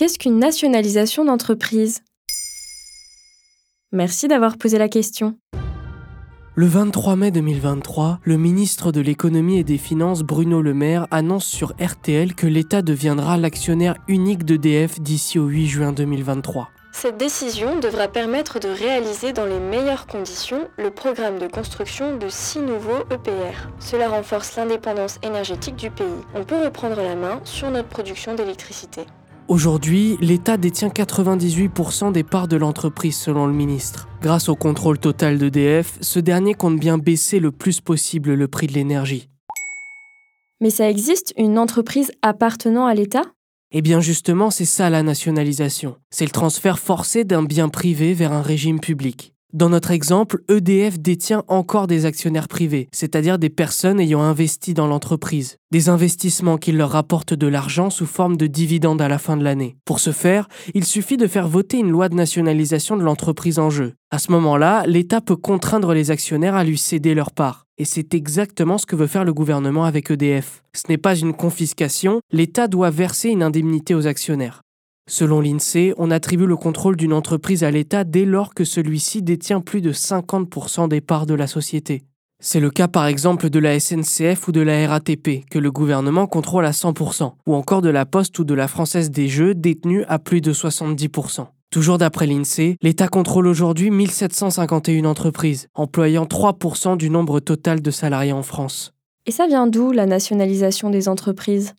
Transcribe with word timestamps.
Qu'est-ce 0.00 0.18
qu'une 0.18 0.38
nationalisation 0.38 1.26
d'entreprise? 1.26 2.00
Merci 3.92 4.28
d'avoir 4.28 4.56
posé 4.56 4.78
la 4.78 4.88
question. 4.88 5.36
Le 6.54 6.66
23 6.66 7.16
mai 7.16 7.30
2023, 7.30 8.20
le 8.24 8.38
ministre 8.38 8.92
de 8.92 9.02
l'économie 9.02 9.58
et 9.58 9.62
des 9.62 9.76
finances 9.76 10.22
Bruno 10.22 10.62
Le 10.62 10.72
Maire 10.72 11.06
annonce 11.10 11.44
sur 11.44 11.74
RTL 11.78 12.34
que 12.34 12.46
l'État 12.46 12.80
deviendra 12.80 13.36
l'actionnaire 13.36 13.94
unique 14.08 14.46
d'EDF 14.46 15.00
d'ici 15.00 15.38
au 15.38 15.44
8 15.44 15.66
juin 15.66 15.92
2023. 15.92 16.70
Cette 16.92 17.18
décision 17.18 17.78
devra 17.78 18.08
permettre 18.08 18.58
de 18.58 18.68
réaliser 18.70 19.34
dans 19.34 19.44
les 19.44 19.60
meilleures 19.60 20.06
conditions 20.06 20.66
le 20.78 20.90
programme 20.90 21.38
de 21.38 21.46
construction 21.46 22.16
de 22.16 22.30
six 22.30 22.60
nouveaux 22.60 23.04
EPR. 23.10 23.68
Cela 23.80 24.08
renforce 24.08 24.56
l'indépendance 24.56 25.18
énergétique 25.22 25.76
du 25.76 25.90
pays. 25.90 26.06
On 26.34 26.44
peut 26.44 26.64
reprendre 26.64 26.96
la 26.96 27.16
main 27.16 27.42
sur 27.44 27.70
notre 27.70 27.88
production 27.88 28.34
d'électricité. 28.34 29.04
Aujourd'hui, 29.50 30.16
l'État 30.20 30.56
détient 30.56 30.90
98% 30.90 32.12
des 32.12 32.22
parts 32.22 32.46
de 32.46 32.56
l'entreprise 32.56 33.16
selon 33.16 33.48
le 33.48 33.52
ministre. 33.52 34.08
Grâce 34.22 34.48
au 34.48 34.54
contrôle 34.54 35.00
total 35.00 35.38
d'EDF, 35.38 35.98
ce 36.00 36.20
dernier 36.20 36.54
compte 36.54 36.78
bien 36.78 36.98
baisser 36.98 37.40
le 37.40 37.50
plus 37.50 37.80
possible 37.80 38.34
le 38.34 38.46
prix 38.46 38.68
de 38.68 38.74
l'énergie. 38.74 39.28
Mais 40.60 40.70
ça 40.70 40.88
existe 40.88 41.34
une 41.36 41.58
entreprise 41.58 42.12
appartenant 42.22 42.86
à 42.86 42.94
l'État? 42.94 43.24
Eh 43.72 43.82
bien 43.82 43.98
justement, 44.00 44.52
c'est 44.52 44.64
ça 44.64 44.88
la 44.88 45.02
nationalisation. 45.02 45.96
C'est 46.10 46.26
le 46.26 46.30
transfert 46.30 46.78
forcé 46.78 47.24
d'un 47.24 47.42
bien 47.42 47.68
privé 47.68 48.14
vers 48.14 48.32
un 48.32 48.42
régime 48.42 48.78
public. 48.78 49.34
Dans 49.52 49.68
notre 49.68 49.90
exemple, 49.90 50.44
EDF 50.48 51.00
détient 51.00 51.42
encore 51.48 51.88
des 51.88 52.06
actionnaires 52.06 52.46
privés, 52.46 52.88
c'est-à-dire 52.92 53.36
des 53.36 53.48
personnes 53.48 53.98
ayant 53.98 54.22
investi 54.22 54.74
dans 54.74 54.86
l'entreprise, 54.86 55.56
des 55.72 55.88
investissements 55.88 56.56
qui 56.56 56.70
leur 56.70 56.90
rapportent 56.90 57.34
de 57.34 57.48
l'argent 57.48 57.90
sous 57.90 58.06
forme 58.06 58.36
de 58.36 58.46
dividendes 58.46 59.02
à 59.02 59.08
la 59.08 59.18
fin 59.18 59.36
de 59.36 59.42
l'année. 59.42 59.76
Pour 59.84 59.98
ce 59.98 60.12
faire, 60.12 60.48
il 60.74 60.84
suffit 60.84 61.16
de 61.16 61.26
faire 61.26 61.48
voter 61.48 61.78
une 61.78 61.90
loi 61.90 62.08
de 62.08 62.14
nationalisation 62.14 62.96
de 62.96 63.02
l'entreprise 63.02 63.58
en 63.58 63.70
jeu. 63.70 63.94
À 64.12 64.20
ce 64.20 64.30
moment-là, 64.30 64.84
l'État 64.86 65.20
peut 65.20 65.34
contraindre 65.34 65.94
les 65.94 66.12
actionnaires 66.12 66.54
à 66.54 66.62
lui 66.62 66.78
céder 66.78 67.14
leur 67.14 67.32
part. 67.32 67.66
Et 67.76 67.84
c'est 67.84 68.14
exactement 68.14 68.78
ce 68.78 68.86
que 68.86 68.94
veut 68.94 69.08
faire 69.08 69.24
le 69.24 69.34
gouvernement 69.34 69.84
avec 69.84 70.12
EDF. 70.12 70.62
Ce 70.76 70.84
n'est 70.88 70.98
pas 70.98 71.16
une 71.16 71.32
confiscation, 71.32 72.20
l'État 72.30 72.68
doit 72.68 72.90
verser 72.90 73.30
une 73.30 73.42
indemnité 73.42 73.96
aux 73.96 74.06
actionnaires. 74.06 74.62
Selon 75.08 75.40
l'INSEE, 75.40 75.94
on 75.96 76.10
attribue 76.10 76.46
le 76.46 76.56
contrôle 76.56 76.96
d'une 76.96 77.12
entreprise 77.12 77.64
à 77.64 77.70
l'État 77.70 78.04
dès 78.04 78.24
lors 78.24 78.54
que 78.54 78.64
celui-ci 78.64 79.22
détient 79.22 79.60
plus 79.60 79.80
de 79.80 79.92
50% 79.92 80.88
des 80.88 81.00
parts 81.00 81.26
de 81.26 81.34
la 81.34 81.46
société. 81.46 82.02
C'est 82.42 82.60
le 82.60 82.70
cas 82.70 82.88
par 82.88 83.06
exemple 83.06 83.50
de 83.50 83.58
la 83.58 83.78
SNCF 83.78 84.48
ou 84.48 84.52
de 84.52 84.62
la 84.62 84.88
RATP, 84.88 85.44
que 85.50 85.58
le 85.58 85.70
gouvernement 85.70 86.26
contrôle 86.26 86.64
à 86.64 86.70
100%, 86.70 87.32
ou 87.46 87.54
encore 87.54 87.82
de 87.82 87.90
la 87.90 88.06
Poste 88.06 88.38
ou 88.38 88.44
de 88.44 88.54
la 88.54 88.66
Française 88.66 89.10
des 89.10 89.28
Jeux, 89.28 89.54
détenue 89.54 90.04
à 90.08 90.18
plus 90.18 90.40
de 90.40 90.52
70%. 90.54 91.48
Toujours 91.70 91.98
d'après 91.98 92.26
l'INSEE, 92.26 92.76
l'État 92.80 93.08
contrôle 93.08 93.46
aujourd'hui 93.46 93.90
1751 93.90 95.04
entreprises, 95.04 95.68
employant 95.74 96.24
3% 96.24 96.96
du 96.96 97.10
nombre 97.10 97.40
total 97.40 97.82
de 97.82 97.90
salariés 97.90 98.32
en 98.32 98.42
France. 98.42 98.92
Et 99.26 99.32
ça 99.32 99.46
vient 99.46 99.66
d'où 99.66 99.92
la 99.92 100.06
nationalisation 100.06 100.88
des 100.88 101.08
entreprises? 101.08 101.74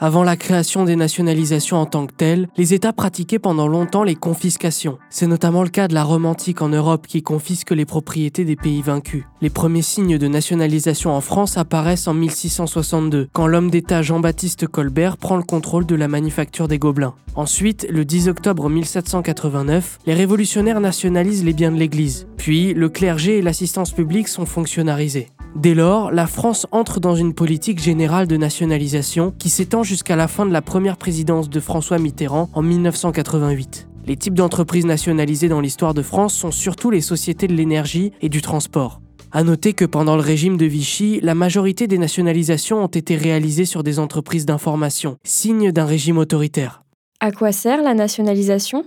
Avant 0.00 0.24
la 0.24 0.36
création 0.36 0.84
des 0.84 0.96
nationalisations 0.96 1.76
en 1.76 1.86
tant 1.86 2.06
que 2.06 2.14
telles, 2.14 2.48
les 2.56 2.72
États 2.72 2.94
pratiquaient 2.94 3.38
pendant 3.38 3.68
longtemps 3.68 4.02
les 4.02 4.14
confiscations. 4.14 4.98
C'est 5.10 5.26
notamment 5.26 5.62
le 5.62 5.68
cas 5.68 5.88
de 5.88 5.94
la 5.94 6.02
Rome 6.02 6.24
antique 6.24 6.62
en 6.62 6.70
Europe 6.70 7.06
qui 7.06 7.22
confisque 7.22 7.70
les 7.70 7.84
propriétés 7.84 8.44
des 8.44 8.56
pays 8.56 8.80
vaincus. 8.80 9.24
Les 9.42 9.50
premiers 9.50 9.82
signes 9.82 10.16
de 10.16 10.26
nationalisation 10.26 11.12
en 11.14 11.20
France 11.20 11.58
apparaissent 11.58 12.08
en 12.08 12.14
1662, 12.14 13.28
quand 13.32 13.46
l'homme 13.46 13.70
d'État 13.70 14.00
Jean-Baptiste 14.00 14.66
Colbert 14.66 15.18
prend 15.18 15.36
le 15.36 15.42
contrôle 15.42 15.84
de 15.84 15.94
la 15.94 16.08
manufacture 16.08 16.66
des 16.66 16.78
Gobelins. 16.78 17.14
Ensuite, 17.34 17.86
le 17.90 18.04
10 18.04 18.28
octobre 18.28 18.70
1789, 18.70 19.98
les 20.06 20.14
révolutionnaires 20.14 20.80
nationalisent 20.80 21.44
les 21.44 21.52
biens 21.52 21.72
de 21.72 21.78
l'Église. 21.78 22.26
Puis, 22.38 22.72
le 22.72 22.88
clergé 22.88 23.38
et 23.38 23.42
l'assistance 23.42 23.92
publique 23.92 24.28
sont 24.28 24.46
fonctionnalisés. 24.46 25.28
Dès 25.56 25.74
lors, 25.74 26.12
la 26.12 26.26
France 26.26 26.66
entre 26.70 27.00
dans 27.00 27.16
une 27.16 27.34
politique 27.34 27.82
générale 27.82 28.28
de 28.28 28.36
nationalisation 28.36 29.34
qui 29.36 29.50
s'étend 29.50 29.82
jusqu'à 29.82 30.14
la 30.14 30.28
fin 30.28 30.46
de 30.46 30.52
la 30.52 30.62
première 30.62 30.96
présidence 30.96 31.50
de 31.50 31.60
François 31.60 31.98
Mitterrand 31.98 32.48
en 32.54 32.62
1988. 32.62 33.88
Les 34.06 34.16
types 34.16 34.34
d'entreprises 34.34 34.86
nationalisées 34.86 35.48
dans 35.48 35.60
l'histoire 35.60 35.92
de 35.92 36.02
France 36.02 36.34
sont 36.34 36.52
surtout 36.52 36.90
les 36.90 37.00
sociétés 37.00 37.48
de 37.48 37.54
l'énergie 37.54 38.12
et 38.22 38.28
du 38.28 38.42
transport. 38.42 39.00
À 39.32 39.42
noter 39.42 39.74
que 39.74 39.84
pendant 39.84 40.16
le 40.16 40.22
régime 40.22 40.56
de 40.56 40.66
Vichy, 40.66 41.20
la 41.22 41.34
majorité 41.34 41.86
des 41.86 41.98
nationalisations 41.98 42.82
ont 42.82 42.88
été 42.88 43.16
réalisées 43.16 43.64
sur 43.64 43.82
des 43.82 43.98
entreprises 43.98 44.46
d'information, 44.46 45.18
signe 45.24 45.72
d'un 45.72 45.84
régime 45.84 46.18
autoritaire. 46.18 46.82
À 47.20 47.32
quoi 47.32 47.52
sert 47.52 47.82
la 47.82 47.94
nationalisation? 47.94 48.84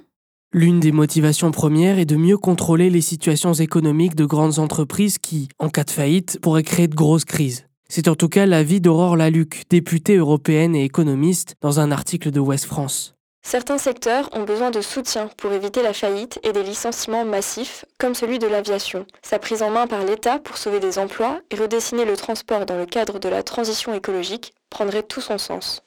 L'une 0.56 0.80
des 0.80 0.92
motivations 0.92 1.50
premières 1.50 1.98
est 1.98 2.06
de 2.06 2.16
mieux 2.16 2.38
contrôler 2.38 2.92
les 2.92 3.02
situations 3.02 3.54
économiques 3.54 4.14
de 4.14 4.26
grandes 4.26 4.60
entreprises 4.60 5.18
qui, 5.18 5.50
en 5.58 5.68
cas 5.68 5.84
de 5.84 5.90
faillite, 5.90 6.38
pourraient 6.44 6.62
créer 6.62 6.88
de 6.88 6.94
grosses 6.94 7.26
crises. 7.26 7.66
C'est 7.90 8.08
en 8.08 8.14
tout 8.14 8.30
cas 8.30 8.46
l'avis 8.46 8.80
d'Aurore 8.80 9.18
Laluc, 9.18 9.64
députée 9.72 10.18
européenne 10.18 10.76
et 10.76 10.84
économiste, 10.84 11.56
dans 11.62 11.80
un 11.80 11.92
article 11.92 12.30
de 12.30 12.40
West 12.40 12.66
France. 12.66 13.16
Certains 13.42 13.80
secteurs 13.80 14.30
ont 14.34 14.44
besoin 14.44 14.70
de 14.70 14.82
soutien 14.82 15.28
pour 15.38 15.52
éviter 15.54 15.82
la 15.82 15.92
faillite 15.92 16.40
et 16.44 16.54
des 16.54 16.64
licenciements 16.64 17.26
massifs, 17.26 17.84
comme 17.98 18.14
celui 18.14 18.38
de 18.38 18.46
l'aviation. 18.46 19.08
Sa 19.24 19.40
prise 19.40 19.64
en 19.64 19.72
main 19.72 19.88
par 19.88 20.06
l'État 20.06 20.38
pour 20.38 20.58
sauver 20.58 20.80
des 20.80 21.00
emplois 21.00 21.42
et 21.50 21.56
redessiner 21.56 22.06
le 22.06 22.16
transport 22.16 22.68
dans 22.68 22.78
le 22.78 22.86
cadre 22.86 23.18
de 23.18 23.28
la 23.28 23.42
transition 23.42 23.92
écologique 23.96 24.54
prendrait 24.70 25.02
tout 25.02 25.20
son 25.20 25.40
sens. 25.40 25.82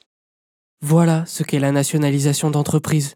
Voilà 0.81 1.23
ce 1.25 1.43
qu'est 1.43 1.59
la 1.59 1.71
nationalisation 1.71 2.51
d'entreprises. 2.51 3.15